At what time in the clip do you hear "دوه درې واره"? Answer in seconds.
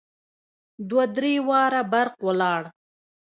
0.89-1.81